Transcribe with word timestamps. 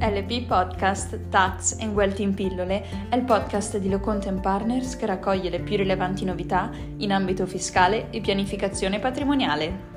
LP 0.00 0.46
Podcast 0.46 1.28
Tax 1.28 1.76
and 1.78 1.92
Wealth 1.92 2.20
in 2.20 2.32
pillole 2.32 3.08
è 3.10 3.16
il 3.16 3.22
podcast 3.24 3.76
di 3.76 3.90
Locontent 3.90 4.40
Partners 4.40 4.96
che 4.96 5.04
raccoglie 5.04 5.50
le 5.50 5.60
più 5.60 5.76
rilevanti 5.76 6.24
novità 6.24 6.70
in 6.96 7.12
ambito 7.12 7.44
fiscale 7.44 8.08
e 8.08 8.22
pianificazione 8.22 8.98
patrimoniale. 8.98 9.88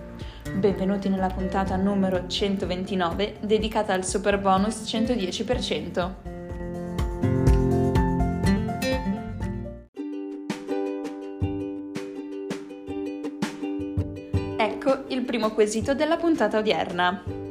Benvenuti 0.55 1.08
nella 1.08 1.29
puntata 1.29 1.78
numero 1.78 2.27
129 2.27 3.38
dedicata 3.39 3.93
al 3.93 4.04
super 4.04 4.38
bonus 4.39 4.81
110%. 4.86 6.13
Ecco 14.57 15.04
il 15.07 15.21
primo 15.23 15.51
quesito 15.51 15.93
della 15.95 16.17
puntata 16.17 16.57
odierna. 16.57 17.43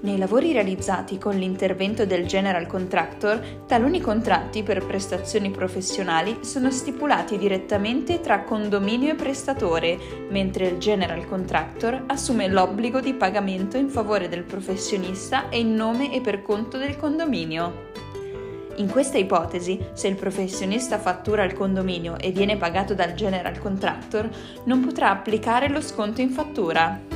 Nei 0.00 0.16
lavori 0.16 0.52
realizzati 0.52 1.18
con 1.18 1.34
l'intervento 1.36 2.06
del 2.06 2.24
General 2.24 2.68
Contractor, 2.68 3.64
taluni 3.66 4.00
contratti 4.00 4.62
per 4.62 4.86
prestazioni 4.86 5.50
professionali 5.50 6.38
sono 6.42 6.70
stipulati 6.70 7.36
direttamente 7.36 8.20
tra 8.20 8.44
condominio 8.44 9.10
e 9.10 9.16
prestatore, 9.16 9.98
mentre 10.30 10.68
il 10.68 10.78
General 10.78 11.26
Contractor 11.26 12.04
assume 12.06 12.46
l'obbligo 12.46 13.00
di 13.00 13.12
pagamento 13.14 13.76
in 13.76 13.88
favore 13.88 14.28
del 14.28 14.44
professionista 14.44 15.48
e 15.48 15.58
in 15.58 15.74
nome 15.74 16.14
e 16.14 16.20
per 16.20 16.42
conto 16.42 16.78
del 16.78 16.96
condominio. 16.96 17.86
In 18.76 18.88
questa 18.88 19.18
ipotesi, 19.18 19.84
se 19.94 20.06
il 20.06 20.14
professionista 20.14 21.00
fattura 21.00 21.42
il 21.42 21.54
condominio 21.54 22.16
e 22.20 22.30
viene 22.30 22.56
pagato 22.56 22.94
dal 22.94 23.14
general 23.14 23.58
contractor, 23.58 24.28
non 24.66 24.84
potrà 24.84 25.10
applicare 25.10 25.68
lo 25.68 25.80
sconto 25.80 26.20
in 26.20 26.30
fattura. 26.30 27.07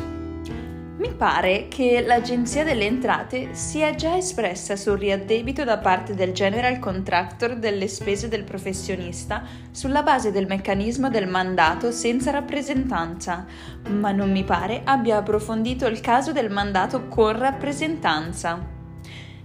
Mi 0.99 1.11
pare 1.15 1.69
che 1.69 2.03
l'Agenzia 2.07 2.65
delle 2.65 2.85
Entrate 2.85 3.55
sia 3.55 3.95
già 3.95 4.15
espressa 4.19 4.77
sul 4.77 4.99
riaddebito 4.99 5.65
da 5.65 5.79
parte 5.79 6.15
del 6.15 6.33
general 6.33 6.79
contractor 6.79 7.57
delle 7.57 7.89
spese 7.89 8.29
del 8.29 8.45
professionista 8.45 9.43
sulla 9.71 10.03
base 10.03 10.31
del 10.31 10.47
meccanismo 10.47 11.09
del 11.09 11.29
mandato 11.29 11.93
senza 11.93 12.31
rappresentanza, 12.31 13.47
ma 13.89 14.13
non 14.13 14.31
mi 14.31 14.45
pare 14.45 14.83
abbia 14.85 15.17
approfondito 15.17 15.87
il 15.87 16.01
caso 16.01 16.33
del 16.33 16.51
mandato 16.51 17.09
con 17.09 17.39
rappresentanza. 17.39 18.82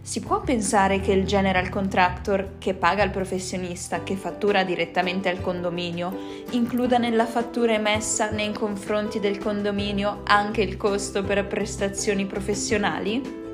Si 0.07 0.21
può 0.21 0.39
pensare 0.39 1.01
che 1.01 1.11
il 1.11 1.25
general 1.25 1.67
contractor, 1.67 2.51
che 2.59 2.73
paga 2.73 3.03
il 3.03 3.09
professionista 3.09 4.03
che 4.03 4.15
fattura 4.15 4.63
direttamente 4.63 5.27
al 5.27 5.41
condominio, 5.41 6.45
includa 6.51 6.97
nella 6.97 7.25
fattura 7.25 7.73
emessa 7.73 8.29
nei 8.29 8.53
confronti 8.53 9.19
del 9.19 9.37
condominio 9.37 10.21
anche 10.23 10.61
il 10.61 10.77
costo 10.77 11.25
per 11.25 11.45
prestazioni 11.45 12.25
professionali? 12.25 13.46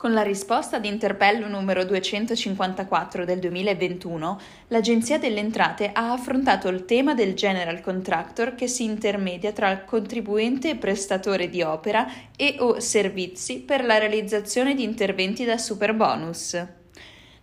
Con 0.00 0.14
la 0.14 0.22
risposta 0.22 0.76
ad 0.76 0.86
interpello 0.86 1.46
numero 1.46 1.84
254 1.84 3.26
del 3.26 3.38
2021, 3.38 4.40
l'Agenzia 4.68 5.18
delle 5.18 5.40
Entrate 5.40 5.90
ha 5.92 6.12
affrontato 6.12 6.68
il 6.68 6.86
tema 6.86 7.12
del 7.12 7.34
general 7.34 7.82
contractor 7.82 8.54
che 8.54 8.66
si 8.66 8.84
intermedia 8.84 9.52
tra 9.52 9.84
contribuente 9.84 10.70
e 10.70 10.76
prestatore 10.76 11.50
di 11.50 11.60
opera 11.60 12.10
e 12.34 12.56
o 12.60 12.80
servizi 12.80 13.58
per 13.58 13.84
la 13.84 13.98
realizzazione 13.98 14.74
di 14.74 14.84
interventi 14.84 15.44
da 15.44 15.58
superbonus. 15.58 16.79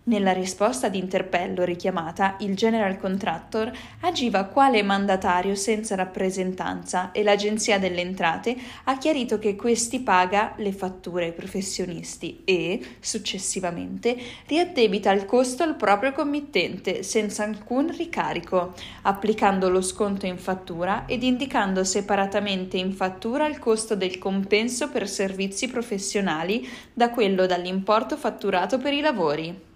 Nella 0.08 0.32
risposta 0.32 0.88
di 0.88 1.00
interpello 1.00 1.66
richiamata, 1.66 2.38
il 2.40 2.56
General 2.56 2.96
Contractor 2.98 3.70
agiva 4.00 4.46
quale 4.46 4.82
mandatario 4.82 5.54
senza 5.54 5.96
rappresentanza 5.96 7.12
e 7.12 7.24
l'Agenzia 7.24 7.78
delle 7.78 8.00
Entrate 8.00 8.56
ha 8.86 8.98
chiarito 8.98 9.38
che 9.38 9.58
questi 9.58 10.00
paga 10.00 10.54
le 10.60 10.72
fatture 10.72 11.26
ai 11.26 11.34
professionisti 11.34 12.44
e, 12.46 12.80
successivamente, 13.02 14.16
riaddebita 14.46 15.12
il 15.12 15.26
costo 15.26 15.64
al 15.64 15.76
proprio 15.76 16.14
committente 16.14 17.04
senza 17.04 17.44
alcun 17.44 17.94
ricarico, 17.94 18.76
applicando 19.02 19.70
lo 19.70 19.82
sconto 19.82 20.26
in 20.26 20.38
fattura 20.38 21.04
ed 21.06 21.22
indicando 21.22 21.84
separatamente 21.84 22.78
in 22.78 22.94
fattura 22.94 23.46
il 23.46 23.60
costo 23.60 23.94
del 23.94 24.20
compenso 24.20 24.90
per 24.90 25.10
servizi 25.10 25.68
professionali 25.68 26.66
da 26.94 27.10
quello 27.10 27.46
dall'importo 27.46 28.16
fatturato 28.16 28.78
per 28.78 28.94
i 28.94 29.02
lavori. 29.02 29.67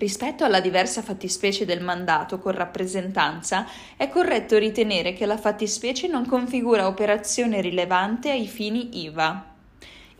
Rispetto 0.00 0.44
alla 0.44 0.62
diversa 0.62 1.02
fattispecie 1.02 1.66
del 1.66 1.82
mandato 1.82 2.38
con 2.38 2.52
rappresentanza, 2.52 3.66
è 3.98 4.08
corretto 4.08 4.56
ritenere 4.56 5.12
che 5.12 5.26
la 5.26 5.36
fattispecie 5.36 6.08
non 6.08 6.24
configura 6.24 6.86
operazione 6.86 7.60
rilevante 7.60 8.30
ai 8.30 8.46
fini 8.46 9.02
IVA. 9.04 9.56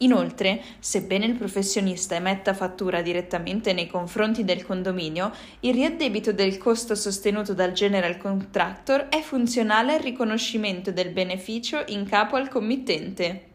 Inoltre, 0.01 0.61
sebbene 0.81 1.25
il 1.25 1.35
professionista 1.35 2.15
emetta 2.15 2.53
fattura 2.53 3.01
direttamente 3.01 3.73
nei 3.73 3.87
confronti 3.87 4.45
del 4.45 4.67
condominio, 4.67 5.33
il 5.61 5.73
riaddebito 5.73 6.35
del 6.35 6.59
costo 6.59 6.95
sostenuto 6.95 7.55
dal 7.55 7.73
general 7.73 8.19
contractor 8.19 9.09
è 9.09 9.23
funzionale 9.23 9.95
al 9.95 10.01
riconoscimento 10.01 10.93
del 10.93 11.09
beneficio 11.09 11.85
in 11.87 12.07
capo 12.07 12.37
al 12.37 12.51
committente. 12.51 13.50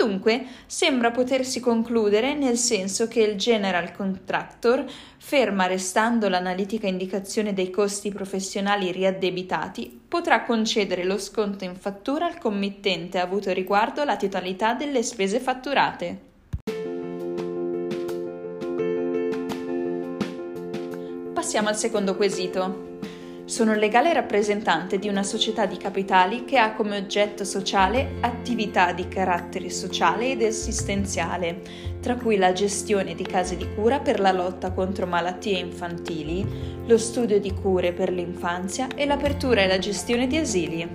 Dunque, 0.00 0.46
sembra 0.64 1.10
potersi 1.10 1.60
concludere 1.60 2.32
nel 2.34 2.56
senso 2.56 3.06
che 3.06 3.20
il 3.20 3.36
General 3.36 3.92
Contractor, 3.92 4.86
ferma 5.18 5.66
restando 5.66 6.30
l'analitica 6.30 6.86
indicazione 6.86 7.52
dei 7.52 7.68
costi 7.68 8.10
professionali 8.10 8.92
riaddebitati, 8.92 10.00
potrà 10.08 10.44
concedere 10.44 11.04
lo 11.04 11.18
sconto 11.18 11.64
in 11.64 11.76
fattura 11.76 12.24
al 12.24 12.38
committente 12.38 13.18
avuto 13.18 13.52
riguardo 13.52 14.02
la 14.04 14.16
totalità 14.16 14.72
delle 14.72 15.02
spese 15.02 15.38
fatturate. 15.38 16.20
Passiamo 21.34 21.68
al 21.68 21.76
secondo 21.76 22.16
quesito. 22.16 22.89
Sono 23.50 23.74
legale 23.74 24.12
rappresentante 24.12 25.00
di 25.00 25.08
una 25.08 25.24
società 25.24 25.66
di 25.66 25.76
capitali 25.76 26.44
che 26.44 26.56
ha 26.56 26.72
come 26.72 26.96
oggetto 26.96 27.42
sociale 27.42 28.12
attività 28.20 28.92
di 28.92 29.08
carattere 29.08 29.70
sociale 29.70 30.30
ed 30.30 30.42
assistenziale, 30.44 31.60
tra 32.00 32.14
cui 32.14 32.36
la 32.36 32.52
gestione 32.52 33.16
di 33.16 33.24
case 33.24 33.56
di 33.56 33.66
cura 33.74 33.98
per 33.98 34.20
la 34.20 34.30
lotta 34.30 34.70
contro 34.70 35.04
malattie 35.04 35.58
infantili, 35.58 36.46
lo 36.86 36.96
studio 36.96 37.40
di 37.40 37.52
cure 37.52 37.92
per 37.92 38.12
l'infanzia 38.12 38.86
e 38.94 39.04
l'apertura 39.04 39.62
e 39.62 39.66
la 39.66 39.80
gestione 39.80 40.28
di 40.28 40.36
asili. 40.36 40.88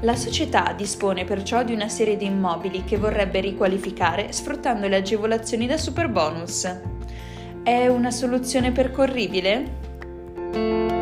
La 0.00 0.14
società 0.14 0.74
dispone 0.76 1.24
perciò 1.24 1.64
di 1.64 1.72
una 1.72 1.88
serie 1.88 2.18
di 2.18 2.26
immobili 2.26 2.84
che 2.84 2.98
vorrebbe 2.98 3.40
riqualificare 3.40 4.30
sfruttando 4.30 4.88
le 4.88 4.96
agevolazioni 4.96 5.66
da 5.66 5.78
superbonus. 5.78 6.80
È 7.62 7.86
una 7.86 8.10
soluzione 8.10 8.72
percorribile? 8.72 10.95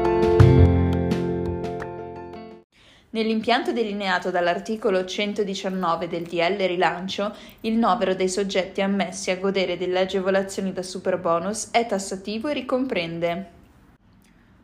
Nell'impianto 3.15 3.73
delineato 3.73 4.33
dall'articolo 4.33 5.05
119 5.05 6.09
del 6.09 6.25
DL 6.25 6.57
Rilancio, 6.57 7.33
il 7.61 7.75
novero 7.75 8.17
dei 8.17 8.29
soggetti 8.29 8.81
ammessi 8.81 9.31
a 9.31 9.37
godere 9.37 9.77
delle 9.77 10.01
agevolazioni 10.01 10.73
da 10.73 10.83
superbonus 10.83 11.71
è 11.71 11.87
tassativo 11.87 12.49
e 12.49 12.55
ricomprende 12.55 13.51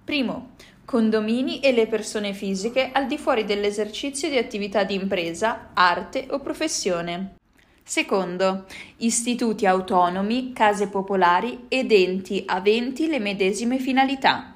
Primo, 0.02 0.54
condomini 0.84 1.60
e 1.60 1.70
le 1.70 1.86
persone 1.86 2.32
fisiche 2.32 2.90
al 2.92 3.06
di 3.06 3.18
fuori 3.18 3.44
dell'esercizio 3.44 4.28
di 4.28 4.36
attività 4.36 4.82
di 4.82 4.94
impresa, 4.94 5.68
arte 5.72 6.26
o 6.30 6.40
professione. 6.40 7.36
Secondo, 7.84 8.64
istituti 8.96 9.64
autonomi, 9.64 10.52
case 10.52 10.88
popolari 10.88 11.66
ed 11.68 11.92
enti 11.92 12.42
aventi 12.46 13.06
le 13.06 13.20
medesime 13.20 13.78
finalità. 13.78 14.54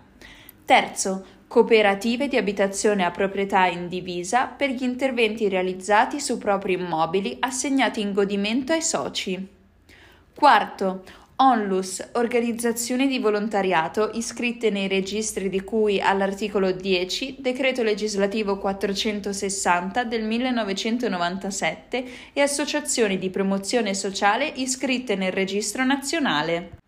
Terzo, 0.64 1.26
cooperative 1.54 2.26
di 2.26 2.36
abitazione 2.36 3.04
a 3.04 3.12
proprietà 3.12 3.66
indivisa 3.66 4.46
per 4.46 4.70
gli 4.70 4.82
interventi 4.82 5.48
realizzati 5.48 6.18
su 6.18 6.36
propri 6.36 6.72
immobili 6.72 7.36
assegnati 7.38 8.00
in 8.00 8.12
godimento 8.12 8.72
ai 8.72 8.82
soci. 8.82 9.46
Quarto, 10.34 11.04
Onlus, 11.36 12.04
organizzazioni 12.14 13.06
di 13.06 13.20
volontariato 13.20 14.10
iscritte 14.14 14.70
nei 14.70 14.88
registri 14.88 15.48
di 15.48 15.62
cui 15.62 16.00
all'articolo 16.00 16.72
10 16.72 17.36
Decreto 17.38 17.84
legislativo 17.84 18.58
460 18.58 20.02
del 20.02 20.24
1997 20.24 22.04
e 22.32 22.40
associazioni 22.40 23.16
di 23.16 23.30
promozione 23.30 23.94
sociale 23.94 24.50
iscritte 24.56 25.14
nel 25.14 25.30
registro 25.30 25.84
nazionale. 25.84 26.82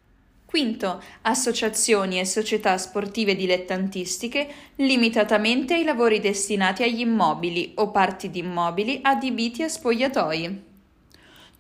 Quinto, 0.57 1.03
associazioni 1.21 2.19
e 2.19 2.25
società 2.25 2.79
sportive 2.79 3.37
dilettantistiche 3.37 4.49
limitatamente 4.77 5.75
ai 5.75 5.85
lavori 5.85 6.19
destinati 6.19 6.83
agli 6.83 7.01
immobili 7.01 7.73
o 7.75 7.91
parti 7.91 8.31
di 8.31 8.39
immobili 8.39 9.01
adibiti 9.03 9.63
a 9.63 9.69
spogliatoi. 9.69 10.63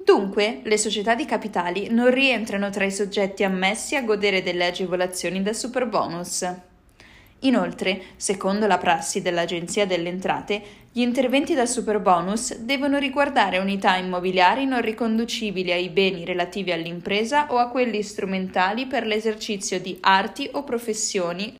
Dunque, 0.02 0.60
le 0.64 0.78
società 0.78 1.14
di 1.14 1.26
capitali 1.26 1.88
non 1.90 2.10
rientrano 2.10 2.70
tra 2.70 2.86
i 2.86 2.90
soggetti 2.90 3.44
ammessi 3.44 3.96
a 3.96 4.02
godere 4.02 4.42
delle 4.42 4.64
agevolazioni 4.64 5.42
da 5.42 5.52
superbonus. 5.52 6.46
Inoltre, 7.46 8.02
secondo 8.16 8.66
la 8.66 8.78
prassi 8.78 9.22
dell'Agenzia 9.22 9.86
delle 9.86 10.08
Entrate, 10.08 10.62
gli 10.90 11.00
interventi 11.00 11.54
da 11.54 11.64
superbonus 11.64 12.56
devono 12.56 12.98
riguardare 12.98 13.58
unità 13.58 13.96
immobiliari 13.96 14.64
non 14.64 14.80
riconducibili 14.80 15.70
ai 15.70 15.88
beni 15.88 16.24
relativi 16.24 16.72
all'impresa 16.72 17.46
o 17.52 17.58
a 17.58 17.68
quelli 17.68 18.02
strumentali 18.02 18.86
per 18.86 19.06
l'esercizio 19.06 19.80
di 19.80 19.96
arti 20.00 20.48
o 20.52 20.64
professioni. 20.64 21.56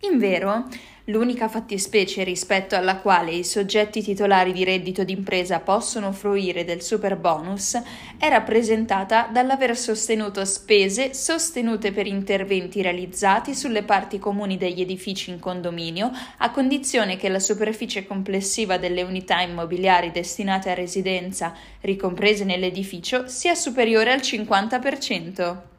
Invero, 0.00 0.66
L'unica 1.08 1.48
fattispecie 1.48 2.22
rispetto 2.22 2.76
alla 2.76 2.98
quale 2.98 3.30
i 3.32 3.42
soggetti 3.42 4.02
titolari 4.02 4.52
di 4.52 4.62
reddito 4.62 5.04
d'impresa 5.04 5.58
possono 5.58 6.12
fruire 6.12 6.64
del 6.64 6.82
super 6.82 7.16
bonus 7.16 7.80
è 8.18 8.28
rappresentata 8.28 9.26
dall'aver 9.32 9.74
sostenuto 9.74 10.44
spese 10.44 11.14
sostenute 11.14 11.92
per 11.92 12.06
interventi 12.06 12.82
realizzati 12.82 13.54
sulle 13.54 13.84
parti 13.84 14.18
comuni 14.18 14.58
degli 14.58 14.82
edifici 14.82 15.30
in 15.30 15.38
condominio, 15.38 16.10
a 16.36 16.50
condizione 16.50 17.16
che 17.16 17.30
la 17.30 17.40
superficie 17.40 18.06
complessiva 18.06 18.76
delle 18.76 19.00
unità 19.00 19.40
immobiliari 19.40 20.10
destinate 20.10 20.68
a 20.68 20.74
residenza 20.74 21.54
ricomprese 21.80 22.44
nell'edificio 22.44 23.28
sia 23.28 23.54
superiore 23.54 24.12
al 24.12 24.20
50%. 24.20 25.77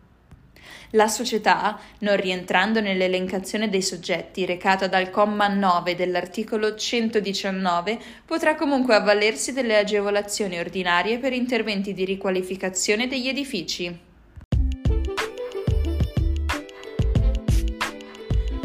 La 0.94 1.08
società, 1.08 1.80
non 2.00 2.16
rientrando 2.16 2.82
nell'elencazione 2.82 3.70
dei 3.70 3.84
soggetti 3.84 4.44
recata 4.44 4.88
dal 4.88 5.12
comma 5.12 5.48
9 5.48 5.94
dell'articolo 5.94 6.74
119, 6.74 8.00
potrà 8.26 8.56
comunque 8.56 8.96
avvalersi 8.96 9.54
delle 9.54 9.78
agevolazioni 9.78 10.58
ordinarie 10.58 11.20
per 11.20 11.34
interventi 11.34 11.94
di 11.94 12.06
riqualificazione 12.06 13.08
degli 13.08 13.28
edifici. 13.28 14.00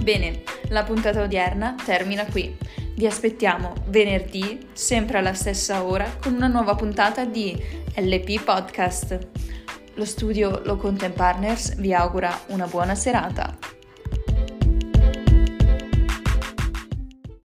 Bene, 0.00 0.42
la 0.68 0.82
puntata 0.82 1.22
odierna 1.22 1.74
termina 1.84 2.24
qui. 2.24 2.56
Vi 2.94 3.06
aspettiamo 3.06 3.74
venerdì, 3.88 4.68
sempre 4.72 5.18
alla 5.18 5.34
stessa 5.34 5.84
ora, 5.84 6.16
con 6.22 6.32
una 6.32 6.46
nuova 6.46 6.74
puntata 6.74 7.26
di 7.26 7.54
LP 7.96 8.42
Podcast. 8.42 9.33
Lo 9.96 10.05
studio 10.05 10.61
Lo 10.64 10.76
Content 10.76 11.14
Partners 11.14 11.76
vi 11.76 11.94
augura 11.94 12.37
una 12.49 12.67
buona 12.67 12.96
serata. 12.96 13.56